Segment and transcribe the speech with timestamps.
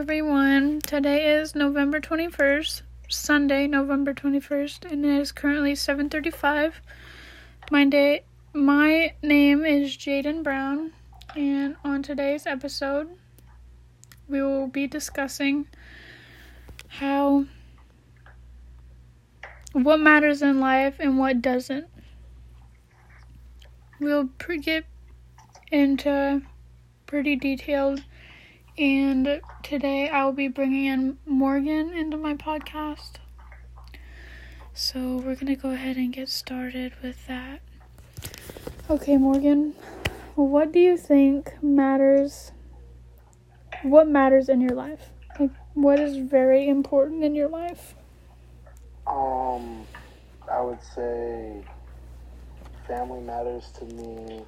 [0.00, 0.80] everyone.
[0.80, 6.80] Today is November 21st, Sunday, November 21st, and it is currently 7:35.
[7.70, 8.24] My day
[8.54, 10.92] my name is Jaden Brown,
[11.36, 13.08] and on today's episode,
[14.28, 15.66] we will be discussing
[16.88, 17.44] how
[19.74, 21.86] what matters in life and what doesn't.
[24.00, 24.86] We'll pre- get
[25.70, 26.40] into
[27.04, 28.04] pretty detailed
[28.78, 33.16] and today I will be bringing in Morgan into my podcast.
[34.72, 37.60] So we're going to go ahead and get started with that.
[38.88, 39.74] Okay, Morgan,
[40.34, 42.52] what do you think matters?
[43.82, 45.10] What matters in your life?
[45.38, 47.94] Like, what is very important in your life?
[49.06, 49.86] Um,
[50.50, 51.62] I would say
[52.86, 54.42] family matters to me,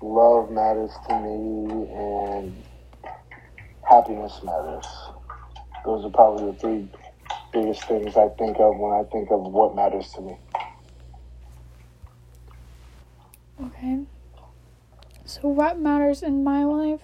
[0.00, 2.62] love matters to me, and
[3.92, 4.86] happiness matters.
[5.84, 6.88] Those are probably the three
[7.52, 10.36] biggest things I think of when I think of what matters to me.
[13.62, 14.00] Okay.
[15.26, 17.00] So, what matters in my life?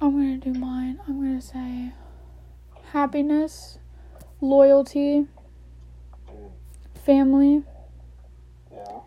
[0.00, 1.00] I'm going to do mine.
[1.08, 1.92] I'm going to say
[2.92, 3.78] happiness,
[4.40, 5.26] loyalty,
[7.04, 7.62] family,
[8.70, 9.00] Yeah.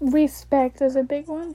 [0.00, 1.54] respect is a big one.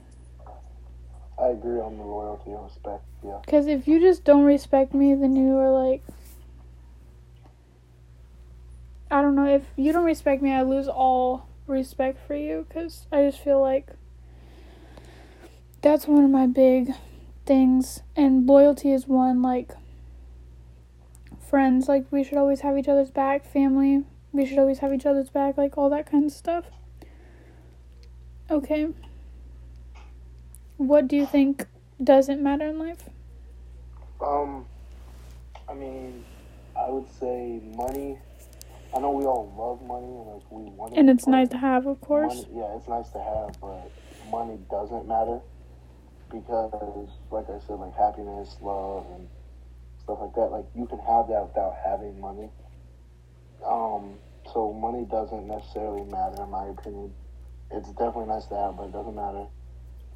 [1.38, 3.04] I agree on the loyalty and respect.
[3.22, 3.38] Yeah.
[3.44, 6.02] Because if you just don't respect me, then you are like.
[9.10, 9.46] I don't know.
[9.46, 12.64] If you don't respect me, I lose all respect for you.
[12.66, 13.88] Because I just feel like.
[15.82, 16.92] That's one of my big
[17.44, 18.00] things.
[18.16, 19.42] And loyalty is one.
[19.42, 19.72] Like.
[21.38, 21.86] Friends.
[21.86, 23.44] Like, we should always have each other's back.
[23.44, 24.04] Family.
[24.32, 25.58] We should always have each other's back.
[25.58, 26.64] Like, all that kind of stuff.
[28.50, 28.88] Okay.
[30.76, 31.66] What do you think
[32.02, 33.08] doesn't matter in life?
[34.20, 34.66] Um,
[35.68, 36.24] I mean,
[36.76, 38.18] I would say money.
[38.94, 40.98] I know we all love money and like we want it.
[40.98, 42.34] And it's nice to have, of course.
[42.34, 43.90] Money, yeah, it's nice to have, but
[44.30, 45.40] money doesn't matter
[46.30, 49.28] because, like I said, like happiness, love, and
[50.02, 50.52] stuff like that.
[50.52, 52.50] Like you can have that without having money.
[53.64, 54.14] Um,
[54.52, 57.12] so money doesn't necessarily matter in my opinion.
[57.70, 59.46] It's definitely nice to have, but it doesn't matter.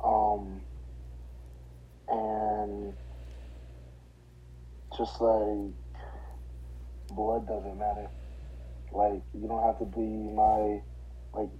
[0.02, 0.60] Um,
[2.08, 2.94] and
[4.96, 5.72] just like
[7.10, 8.08] blood doesn't matter.
[8.92, 10.80] Like you don't have to be my
[11.32, 11.50] like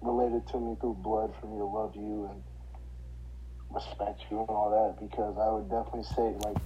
[0.00, 2.42] related to me through blood for me to love you and
[3.70, 6.56] respect you and all that because I would definitely say like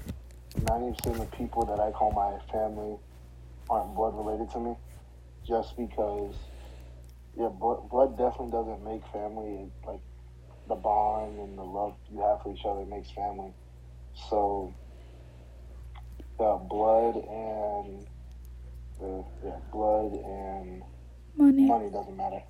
[0.69, 2.97] ninety percent of the people that I call my family
[3.69, 4.75] aren't blood related to me
[5.47, 6.35] just because
[7.37, 10.01] yeah blood, blood definitely doesn't make family like
[10.69, 13.53] the bond and the love you have for each other makes family
[14.29, 14.73] so
[16.39, 18.07] the blood and
[19.01, 20.83] the yeah, blood and
[21.37, 21.67] Money.
[21.67, 22.43] money doesn't matter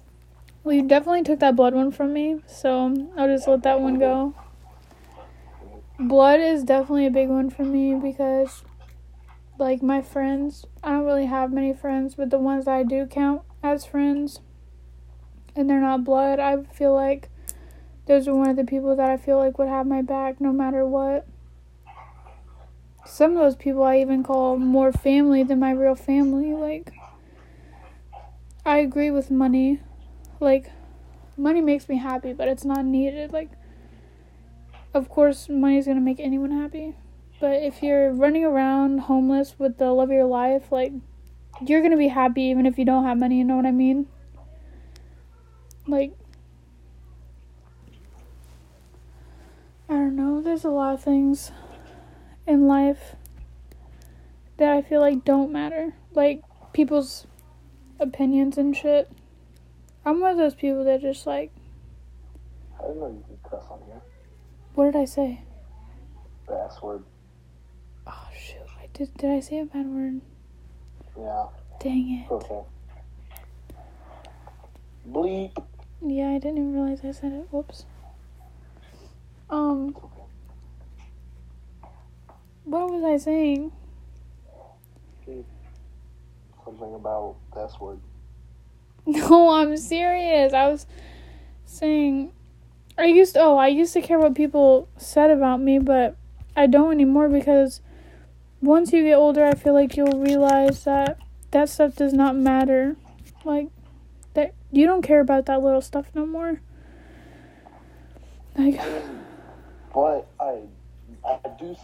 [0.62, 3.98] Well, you definitely took that blood one from me, so I'll just let that one
[3.98, 4.34] go.
[5.98, 8.62] Blood is definitely a big one for me because,
[9.58, 13.06] like, my friends, I don't really have many friends, but the ones that I do
[13.06, 14.40] count as friends,
[15.54, 17.30] and they're not blood, I feel like
[18.06, 20.52] those are one of the people that I feel like would have my back no
[20.52, 21.26] matter what.
[23.04, 26.52] Some of those people I even call more family than my real family.
[26.52, 26.92] Like,
[28.64, 29.78] I agree with money
[30.40, 30.70] like
[31.36, 33.50] money makes me happy but it's not needed like
[34.92, 36.94] of course money's gonna make anyone happy
[37.40, 40.92] but if you're running around homeless with the love of your life like
[41.64, 44.06] you're gonna be happy even if you don't have money you know what i mean
[45.86, 46.12] like
[49.88, 51.50] i don't know there's a lot of things
[52.46, 53.14] in life
[54.56, 56.42] that i feel like don't matter like
[56.72, 57.26] people's
[58.00, 59.10] opinions and shit
[60.04, 61.50] I'm one of those people that just like,
[62.78, 64.00] I didn't know you could cuss on here
[64.74, 65.40] what did I say?
[66.46, 67.02] the S word
[68.06, 69.12] Oh shoot, I did.
[69.16, 70.20] Did I say a bad word?
[71.18, 71.46] yeah
[71.80, 72.30] Dang it.
[72.32, 72.60] okay
[75.10, 75.56] bleep
[76.00, 77.48] Yeah, I didn't even realize I said it.
[77.50, 77.84] Whoops.
[79.50, 79.96] Um.
[82.66, 83.72] What was I saying?
[86.66, 88.00] something about the S word
[89.06, 90.52] No, I'm serious.
[90.52, 90.86] I was
[91.64, 92.32] saying,
[92.98, 96.16] I used to, oh, I used to care what people said about me, but
[96.56, 97.80] I don't anymore because
[98.60, 101.18] once you get older, I feel like you'll realize that
[101.52, 102.96] that stuff does not matter.
[103.44, 103.68] Like,
[104.34, 106.60] that you don't care about that little stuff no more.
[108.58, 108.80] Like,
[109.94, 110.62] But I,
[111.24, 111.76] I do.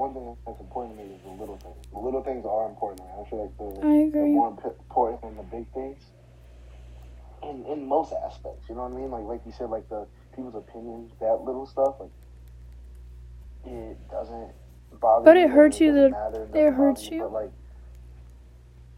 [0.00, 1.76] One thing that's important to me is the little things.
[1.92, 3.00] The little things are important.
[3.00, 3.10] to me.
[3.20, 4.30] I feel like the, I the agree.
[4.32, 6.00] more important than the big things.
[7.42, 9.10] In in most aspects, you know what I mean.
[9.10, 12.08] Like like you said, like the people's opinions, that little stuff, like
[13.66, 14.52] it doesn't
[15.00, 15.22] bother.
[15.26, 17.20] But it like, hurts you doesn't that- matter, it doesn't hurts you.
[17.20, 17.52] But like,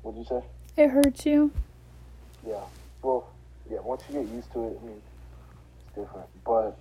[0.03, 0.43] what'd you say?
[0.85, 1.51] It hurts you.
[2.47, 2.63] Yeah.
[3.03, 3.27] Well,
[3.69, 3.79] yeah.
[3.83, 5.03] Once you get used to it, I mean,
[5.83, 6.29] it's different.
[6.45, 6.79] But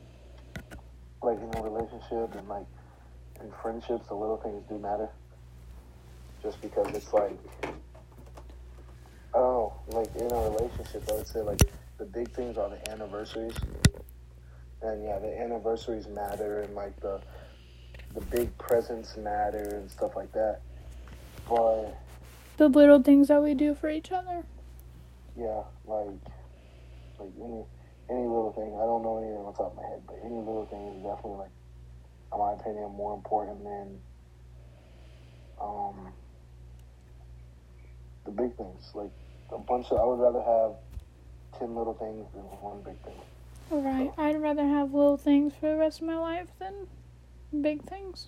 [1.24, 2.68] like in a relationship and like
[3.44, 5.10] in friendships, the little things do matter.
[6.42, 7.38] Just because it's like,
[9.34, 11.62] oh, like in a relationship, I would say like
[11.98, 13.56] the big things are the anniversaries.
[14.82, 17.22] And yeah, the anniversaries matter, and like the
[18.16, 20.62] the big presents matter and stuff like that.
[21.48, 21.98] But
[22.58, 24.44] The little things that we do for each other.
[25.38, 26.10] Yeah, like
[27.20, 27.64] like any
[28.10, 28.74] any little thing.
[28.76, 31.38] I don't know anything on top of my head, but any little thing is definitely
[31.38, 31.52] like,
[32.34, 34.00] in my opinion, more important than
[35.62, 36.14] um
[38.26, 38.92] the big things.
[38.94, 39.12] Like
[39.52, 40.76] a bunch of, I would rather have
[41.60, 43.20] ten little things than one big thing.
[43.70, 44.12] Right.
[44.18, 46.88] I'd rather have little things for the rest of my life than
[47.62, 48.28] big things.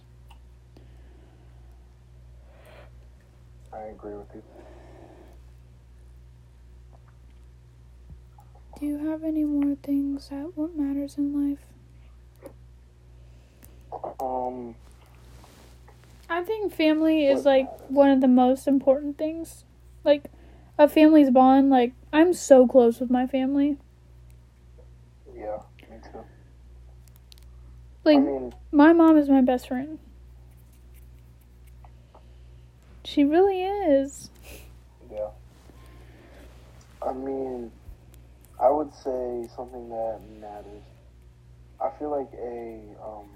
[3.73, 4.43] I agree with you.
[8.79, 11.72] Do you have any more things that what matters in life?
[14.53, 14.75] Um,
[16.29, 19.63] I think family is like one of the most important things.
[20.03, 20.25] Like
[20.77, 23.77] a family's bond, like I'm so close with my family.
[25.35, 25.57] yeah,
[25.89, 26.23] me too.
[28.03, 29.99] Like I mean, my mom is my best friend.
[33.03, 34.29] She really is.
[35.11, 35.29] Yeah.
[37.05, 37.71] I mean,
[38.59, 40.83] I would say something that matters.
[41.81, 43.27] I feel like a um,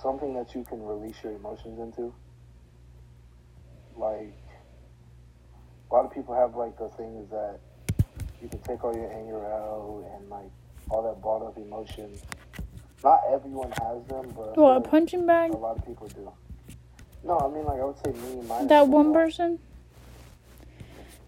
[0.00, 2.12] something that you can release your emotions into.
[3.96, 4.36] Like
[5.90, 7.58] a lot of people have like the things that
[8.42, 10.50] you can take all your anger out and like
[10.90, 12.10] all that bought up emotion.
[13.02, 15.52] Not everyone has them, but What, a punching bag?
[15.52, 16.30] a lot of people do.
[17.24, 18.66] No, I mean like I would say me, and mine.
[18.68, 19.58] That one person?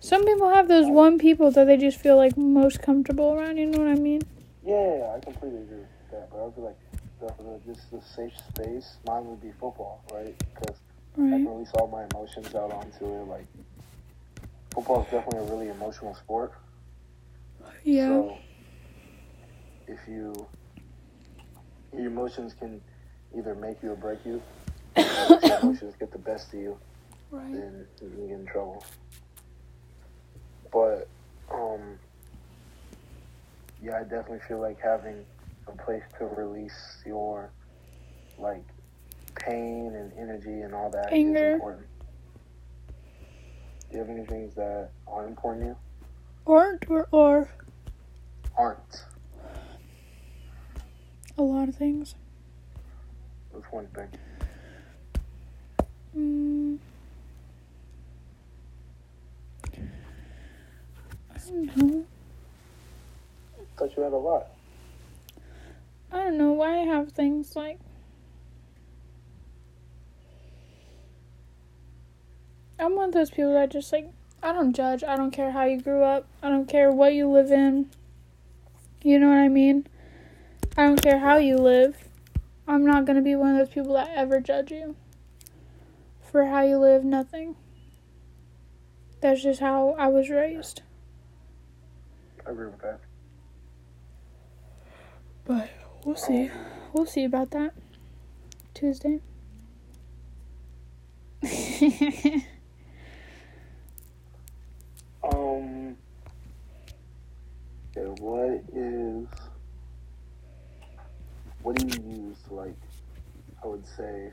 [0.01, 3.67] Some people have those one people that they just feel like most comfortable around, you
[3.67, 4.23] know what I mean?
[4.65, 6.31] Yeah, I completely agree with that.
[6.31, 6.79] But I would be like,
[7.21, 8.97] the, the, just the safe space.
[9.07, 10.35] Mine would be football, right?
[10.55, 10.77] Because
[11.17, 13.27] I can release all my emotions out onto it.
[13.29, 13.47] Like,
[14.73, 16.53] football is definitely a really emotional sport.
[17.83, 18.07] Yeah.
[18.07, 18.39] So,
[19.89, 20.47] if you,
[21.93, 22.81] your emotions can
[23.37, 24.41] either make you or break you.
[24.97, 26.79] if your emotions get the best of you,
[27.31, 27.53] Right.
[27.53, 28.85] then you can get in trouble.
[30.73, 31.09] But,
[31.53, 31.99] um,
[33.83, 35.25] yeah, I definitely feel like having
[35.69, 37.51] a place to release your,
[38.39, 38.65] like,
[39.35, 41.53] pain and energy and all that is Anger.
[41.55, 41.87] important.
[43.91, 45.77] Do you have any things that aren't important to you?
[46.45, 47.51] Or, or, or
[48.57, 49.05] Aren't.
[51.37, 52.15] a lot of things.
[53.53, 54.09] That's one thing.
[56.17, 56.79] Mm.
[61.31, 62.05] I don't know.
[63.77, 64.49] thought you had a lot.
[66.11, 67.79] I don't know why I have things like.
[72.79, 74.11] I'm one of those people that just like.
[74.43, 75.03] I don't judge.
[75.03, 76.27] I don't care how you grew up.
[76.43, 77.91] I don't care what you live in.
[79.03, 79.87] You know what I mean?
[80.77, 81.97] I don't care how you live.
[82.69, 84.95] I'm not gonna be one of those people that ever judge you
[86.31, 87.05] for how you live.
[87.05, 87.57] Nothing.
[89.21, 90.83] That's just how I was raised.
[92.47, 93.01] I agree with that.
[95.45, 95.69] But
[96.09, 96.51] we'll see.
[96.95, 97.75] We'll see about that.
[98.73, 99.21] Tuesday.
[105.21, 105.99] Um.
[107.95, 109.27] Okay, what is.
[111.63, 112.77] What do you use like,
[113.63, 114.33] I would say.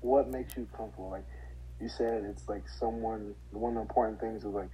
[0.00, 1.10] What makes you comfortable?
[1.10, 1.26] Like,
[1.78, 4.70] you said it's like someone, one of the important things is like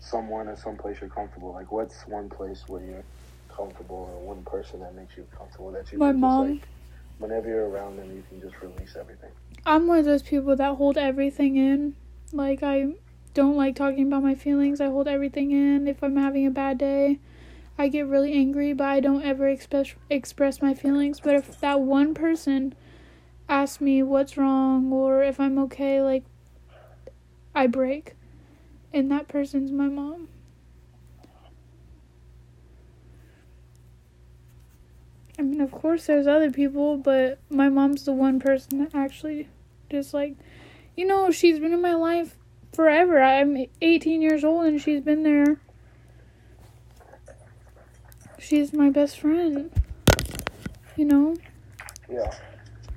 [0.00, 1.52] someone or someplace you're comfortable.
[1.52, 3.04] Like, what's one place where you're
[3.48, 6.54] comfortable or one person that makes you comfortable that you My mom.
[6.54, 6.68] just like,
[7.18, 9.30] whenever you're around them, you can just release everything.
[9.66, 11.96] I'm one of those people that hold everything in.
[12.32, 12.92] Like, I
[13.34, 14.80] don't like talking about my feelings.
[14.80, 15.88] I hold everything in.
[15.88, 17.18] If I'm having a bad day,
[17.76, 21.20] I get really angry, but I don't ever express express my feelings.
[21.20, 22.74] But if that one person
[23.48, 26.24] asks me what's wrong or if I'm okay, like,
[27.54, 28.14] I break.
[28.92, 30.28] And that person's my mom.
[35.38, 39.48] I mean, of course, there's other people, but my mom's the one person that actually
[39.88, 40.34] just like,
[40.96, 42.36] you know, she's been in my life
[42.72, 43.22] forever.
[43.22, 45.60] I'm 18 years old and she's been there.
[48.38, 49.70] She's my best friend.
[50.96, 51.36] You know?
[52.10, 52.34] Yeah.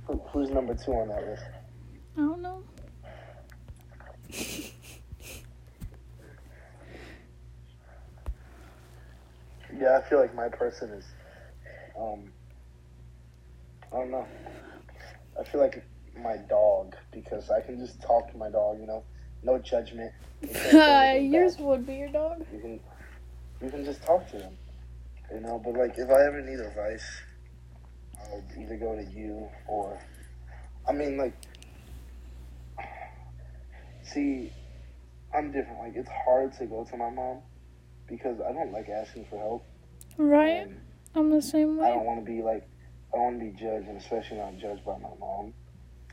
[0.05, 1.43] Who, who's number two on that list?
[2.17, 2.63] I don't know.
[9.81, 11.05] Yeah, I feel like my person is,
[11.99, 12.31] um,
[13.91, 14.27] I don't know.
[15.39, 15.83] I feel like
[16.15, 18.79] my dog because I can just talk to my dog.
[18.79, 19.03] You know,
[19.41, 20.13] no judgment.
[20.41, 22.45] You can't say anything Yours would be your dog.
[22.53, 22.79] You can,
[23.59, 24.55] you can just talk to them.
[25.33, 27.05] You know, but like if I ever need advice,
[28.19, 29.99] I'll either go to you or,
[30.87, 31.33] I mean, like,
[34.03, 34.51] see,
[35.33, 35.79] I'm different.
[35.79, 37.39] Like it's hard to go to my mom
[38.07, 39.65] because I don't like asking for help.
[40.17, 40.67] Right?
[40.67, 40.81] And
[41.15, 41.87] I'm the same way.
[41.87, 42.67] I don't want to be like,
[43.13, 45.53] I don't want to be judged, and especially not judged by my mom.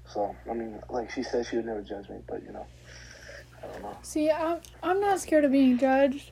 [0.07, 2.67] So I mean, like she said, she would never judge me, but you know,
[3.63, 3.99] I don't know.
[4.03, 6.31] See, I'm, I'm not scared of being judged.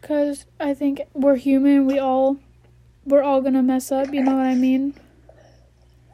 [0.00, 1.84] Because I think we're human.
[1.84, 2.38] We all,
[3.04, 4.12] we're all gonna mess up.
[4.14, 4.94] You know what I mean?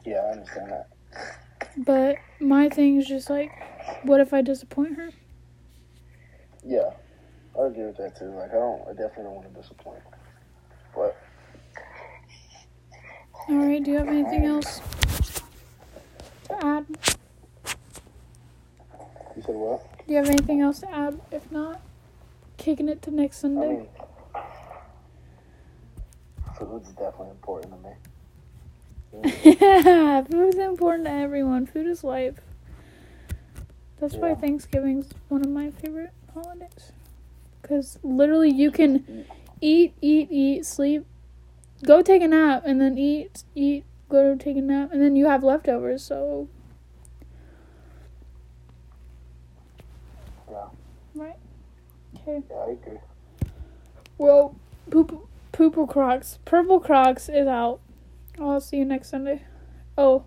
[0.05, 0.89] Yeah, I understand that.
[1.77, 3.51] But my thing is just like,
[4.03, 5.11] what if I disappoint her?
[6.63, 6.91] Yeah,
[7.59, 8.25] I agree with that too.
[8.35, 10.01] Like I don't, I definitely don't want to disappoint.
[10.95, 11.15] But
[13.47, 13.83] All right.
[13.83, 14.81] Do you have anything else
[16.45, 16.85] to add?
[19.35, 19.81] you said what?
[20.07, 21.19] Do you have anything else to add?
[21.31, 21.81] If not,
[22.57, 23.67] kicking it to next I Sunday.
[23.69, 23.87] mean,
[26.57, 27.95] food's definitely important to me.
[29.13, 31.65] Yeah, food's important to everyone.
[31.65, 32.35] Food is life.
[33.99, 34.35] That's why Yeah.
[34.35, 36.91] Thanksgiving's one of my favorite holidays.
[37.65, 39.25] Because literally, you can
[39.59, 41.03] eat, eat, eat, sleep,
[41.83, 45.25] go take a nap, and then eat, eat, go take a nap, and then you
[45.25, 46.03] have leftovers.
[46.03, 46.47] So,
[50.47, 50.67] Yeah,
[51.15, 51.37] right?
[52.17, 52.43] Okay.
[52.51, 52.99] yeah, I agree.
[54.19, 54.55] Well,
[54.91, 57.79] poop, poople Crocs, purple Crocs is out.
[58.39, 59.41] I'll see you next Sunday.
[59.97, 60.25] Oh,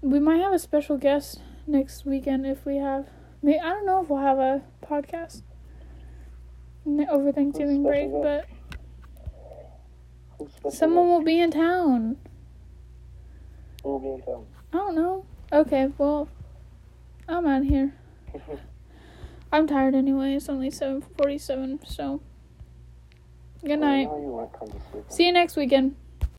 [0.00, 3.08] we might have a special guest next weekend if we have.
[3.42, 5.42] May I don't know if we'll have a podcast
[6.86, 8.46] over Thanksgiving break, but
[10.70, 12.16] someone will be in town.
[13.82, 14.46] Who will be in town?
[14.72, 15.26] I don't know.
[15.52, 16.28] Okay, well,
[17.28, 17.94] I'm out of here.
[19.52, 20.34] I'm tired anyway.
[20.34, 21.80] It's only seven forty-seven.
[21.86, 22.20] So,
[23.64, 24.08] good night.
[24.08, 25.04] Well, you know you want to come.
[25.08, 25.96] See you next weekend.